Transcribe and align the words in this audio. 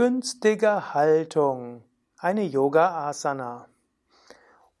Günstige 0.00 0.94
Haltung. 0.94 1.84
Eine 2.16 2.44
Yoga 2.44 3.06
Asana. 3.06 3.68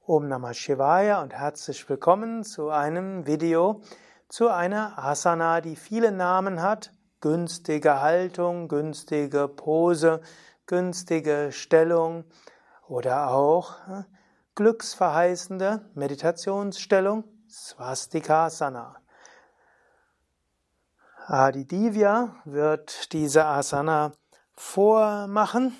Om 0.06 0.28
Namah 0.28 0.54
Shivaya 0.54 1.20
und 1.20 1.34
herzlich 1.34 1.86
willkommen 1.90 2.42
zu 2.42 2.70
einem 2.70 3.26
Video 3.26 3.82
zu 4.30 4.48
einer 4.48 4.98
Asana, 4.98 5.60
die 5.60 5.76
viele 5.76 6.10
Namen 6.10 6.62
hat. 6.62 6.94
Günstige 7.20 8.00
Haltung, 8.00 8.66
günstige 8.68 9.46
Pose, 9.46 10.22
günstige 10.64 11.52
Stellung 11.52 12.24
oder 12.88 13.28
auch 13.28 13.74
äh, 13.88 14.04
glücksverheißende 14.54 15.84
Meditationsstellung, 15.92 17.24
Swastikasana. 17.46 18.96
Adi 21.26 21.66
Divya 21.66 22.36
wird 22.46 23.12
diese 23.12 23.44
Asana 23.44 24.12
vormachen 24.60 25.74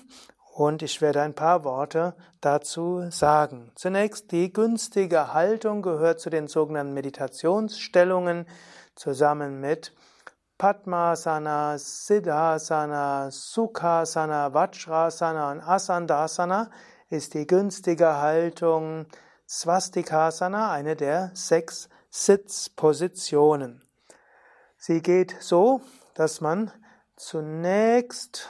und 0.55 0.81
ich 0.81 1.01
werde 1.01 1.21
ein 1.21 1.35
paar 1.35 1.63
Worte 1.63 2.15
dazu 2.41 3.09
sagen. 3.11 3.71
Zunächst 3.75 4.31
die 4.31 4.51
günstige 4.51 5.33
Haltung 5.33 5.83
gehört 5.83 6.19
zu 6.19 6.31
den 6.31 6.47
sogenannten 6.47 6.93
Meditationsstellungen 6.93 8.47
zusammen 8.95 9.61
mit 9.61 9.93
Padmasana, 10.57 11.77
Siddhasana, 11.77 13.29
Sukhasana, 13.29 14.53
Vajrasana 14.53 15.51
und 15.51 15.61
Asandasana 15.61 16.71
ist 17.09 17.35
die 17.35 17.45
günstige 17.45 18.17
Haltung 18.17 19.05
Swastikasana, 19.47 20.71
eine 20.71 20.95
der 20.95 21.31
sechs 21.35 21.87
Sitzpositionen. 22.09 23.83
Sie 24.75 25.01
geht 25.01 25.35
so, 25.39 25.81
dass 26.15 26.41
man 26.41 26.71
zunächst 27.21 28.49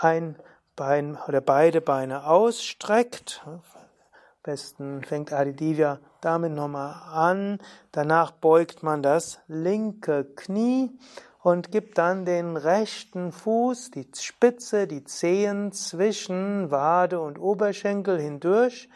ein 0.00 0.36
Bein 0.74 1.16
oder 1.28 1.40
beide 1.40 1.80
Beine 1.80 2.26
ausstreckt. 2.26 3.42
Am 3.46 3.62
besten 4.42 5.02
fängt 5.04 5.32
Adidivya 5.32 6.00
damit 6.20 6.52
nochmal 6.52 6.94
an. 7.08 7.58
Danach 7.92 8.32
beugt 8.32 8.82
man 8.82 9.02
das 9.02 9.38
linke 9.46 10.24
Knie 10.24 10.98
und 11.40 11.70
gibt 11.70 11.98
dann 11.98 12.24
den 12.24 12.56
rechten 12.56 13.30
Fuß, 13.30 13.92
die 13.92 14.10
Spitze, 14.18 14.88
die 14.88 15.04
Zehen 15.04 15.70
zwischen 15.70 16.70
Wade 16.72 17.20
und 17.20 17.38
Oberschenkel 17.38 18.20
hindurch. 18.20 18.88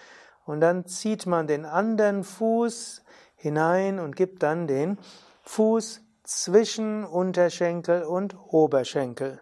Und 0.45 0.61
dann 0.61 0.87
zieht 0.87 1.25
man 1.25 1.47
den 1.47 1.65
anderen 1.65 2.25
Fuß 2.25 3.05
hinein 3.37 4.01
und 4.01 4.17
gibt 4.17 4.43
dann 4.43 4.67
den 4.67 4.98
Fuß 5.43 6.03
zwischen 6.31 7.05
Unterschenkel 7.05 8.05
und 8.05 8.36
Oberschenkel. 8.53 9.41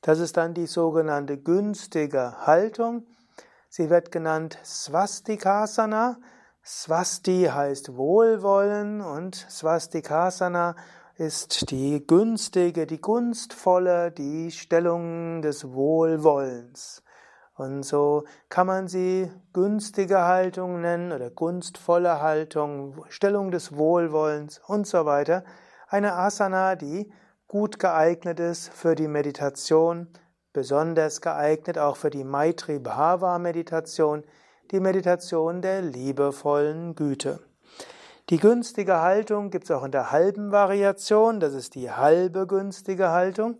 Das 0.00 0.18
ist 0.18 0.36
dann 0.36 0.52
die 0.52 0.66
sogenannte 0.66 1.38
günstige 1.38 2.44
Haltung. 2.44 3.06
Sie 3.68 3.88
wird 3.88 4.10
genannt 4.10 4.58
Swastikasana. 4.64 6.18
Swasti 6.64 7.48
heißt 7.52 7.96
Wohlwollen 7.96 9.00
und 9.00 9.36
Swastikasana 9.36 10.74
ist 11.16 11.70
die 11.70 12.04
günstige, 12.04 12.86
die 12.86 13.00
gunstvolle, 13.00 14.10
die 14.10 14.50
Stellung 14.50 15.40
des 15.40 15.72
Wohlwollens. 15.72 17.04
Und 17.54 17.84
so 17.84 18.24
kann 18.48 18.66
man 18.66 18.88
sie 18.88 19.30
günstige 19.52 20.22
Haltung 20.22 20.80
nennen 20.80 21.12
oder 21.12 21.30
gunstvolle 21.30 22.20
Haltung, 22.20 23.04
Stellung 23.08 23.52
des 23.52 23.76
Wohlwollens 23.76 24.60
und 24.66 24.88
so 24.88 25.06
weiter. 25.06 25.44
Eine 25.94 26.14
Asana, 26.14 26.74
die 26.74 27.08
gut 27.46 27.78
geeignet 27.78 28.40
ist 28.40 28.68
für 28.68 28.96
die 28.96 29.06
Meditation, 29.06 30.08
besonders 30.52 31.20
geeignet 31.20 31.78
auch 31.78 31.94
für 31.94 32.10
die 32.10 32.24
Maitri 32.24 32.80
Bhava 32.80 33.38
Meditation, 33.38 34.24
die 34.72 34.80
Meditation 34.80 35.62
der 35.62 35.82
liebevollen 35.82 36.96
Güte. 36.96 37.38
Die 38.28 38.38
günstige 38.38 39.02
Haltung 39.02 39.50
gibt 39.50 39.66
es 39.66 39.70
auch 39.70 39.84
in 39.84 39.92
der 39.92 40.10
halben 40.10 40.50
Variation, 40.50 41.38
das 41.38 41.54
ist 41.54 41.76
die 41.76 41.92
halbe 41.92 42.48
günstige 42.48 43.10
Haltung, 43.10 43.58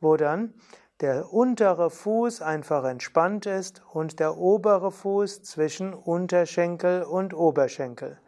wo 0.00 0.16
dann 0.16 0.54
der 1.02 1.30
untere 1.30 1.90
Fuß 1.90 2.40
einfach 2.40 2.84
entspannt 2.84 3.44
ist 3.44 3.82
und 3.92 4.18
der 4.18 4.38
obere 4.38 4.90
Fuß 4.90 5.42
zwischen 5.42 5.92
Unterschenkel 5.92 7.02
und 7.02 7.34
Oberschenkel. 7.34 8.18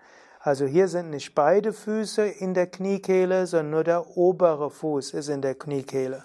Also 0.40 0.66
hier 0.66 0.88
sind 0.88 1.10
nicht 1.10 1.34
beide 1.34 1.72
Füße 1.72 2.26
in 2.26 2.54
der 2.54 2.68
Kniekehle, 2.68 3.46
sondern 3.46 3.70
nur 3.70 3.84
der 3.84 4.16
obere 4.16 4.70
Fuß 4.70 5.14
ist 5.14 5.28
in 5.28 5.42
der 5.42 5.56
Kniekehle. 5.56 6.24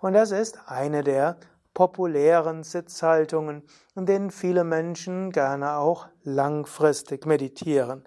Und 0.00 0.12
das 0.12 0.30
ist 0.30 0.58
eine 0.66 1.02
der 1.02 1.36
populären 1.74 2.62
Sitzhaltungen, 2.62 3.62
in 3.94 4.06
denen 4.06 4.30
viele 4.30 4.64
Menschen 4.64 5.32
gerne 5.32 5.76
auch 5.76 6.08
langfristig 6.22 7.26
meditieren. 7.26 8.04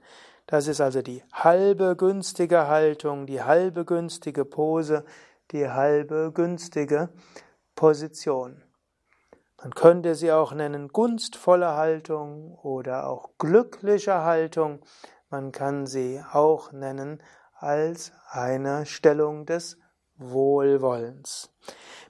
Das 0.48 0.68
ist 0.68 0.82
also 0.82 1.02
die 1.02 1.24
halbe 1.32 1.96
günstige 1.96 2.68
Haltung, 2.68 3.26
die 3.26 3.42
halbe 3.42 3.86
günstige 3.86 4.44
Pose, 4.44 5.06
die 5.52 5.70
halbe 5.70 6.32
günstige 6.34 7.10
Position. 7.76 8.62
Man 9.62 9.74
könnte 9.76 10.16
sie 10.16 10.32
auch 10.32 10.54
nennen 10.54 10.88
gunstvolle 10.90 11.76
Haltung 11.76 12.58
oder 12.64 13.08
auch 13.08 13.30
glückliche 13.38 14.24
Haltung. 14.24 14.80
Man 15.32 15.52
kann 15.54 15.88
sie 15.88 16.22
auch 16.34 16.74
nennen 16.74 17.24
als 17.58 18.12
eine 18.30 18.86
Stellung 18.86 19.46
des 19.46 19.78
Wohlwollens. 20.18 21.50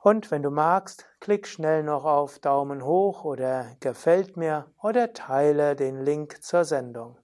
Und 0.00 0.30
wenn 0.30 0.42
du 0.42 0.50
magst, 0.50 1.06
klick 1.20 1.48
schnell 1.48 1.82
noch 1.82 2.04
auf 2.04 2.38
Daumen 2.38 2.84
hoch 2.84 3.24
oder 3.24 3.66
gefällt 3.80 4.36
mir 4.36 4.66
oder 4.80 5.12
teile 5.12 5.74
den 5.74 6.04
Link 6.04 6.40
zur 6.42 6.64
Sendung. 6.64 7.18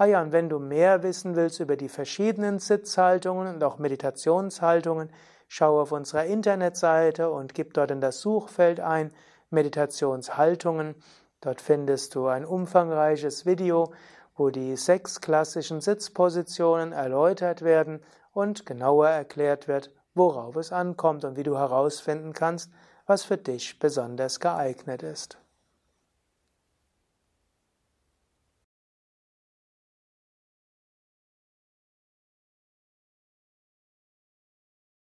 Ah 0.00 0.04
ja, 0.04 0.22
und 0.22 0.30
wenn 0.30 0.48
du 0.48 0.60
mehr 0.60 1.02
wissen 1.02 1.34
willst 1.34 1.58
über 1.58 1.76
die 1.76 1.88
verschiedenen 1.88 2.60
Sitzhaltungen 2.60 3.52
und 3.52 3.64
auch 3.64 3.78
Meditationshaltungen, 3.78 5.10
schau 5.48 5.80
auf 5.80 5.90
unserer 5.90 6.24
Internetseite 6.24 7.32
und 7.32 7.52
gib 7.52 7.74
dort 7.74 7.90
in 7.90 8.00
das 8.00 8.20
Suchfeld 8.20 8.78
ein 8.78 9.12
Meditationshaltungen. 9.50 10.94
Dort 11.40 11.60
findest 11.60 12.14
du 12.14 12.28
ein 12.28 12.44
umfangreiches 12.44 13.44
Video, 13.44 13.92
wo 14.36 14.50
die 14.50 14.76
sechs 14.76 15.20
klassischen 15.20 15.80
Sitzpositionen 15.80 16.92
erläutert 16.92 17.62
werden 17.62 18.00
und 18.30 18.66
genauer 18.66 19.08
erklärt 19.08 19.66
wird, 19.66 19.92
worauf 20.14 20.54
es 20.54 20.70
ankommt 20.70 21.24
und 21.24 21.36
wie 21.36 21.42
du 21.42 21.58
herausfinden 21.58 22.34
kannst, 22.34 22.70
was 23.06 23.24
für 23.24 23.36
dich 23.36 23.80
besonders 23.80 24.38
geeignet 24.38 25.02
ist. 25.02 25.38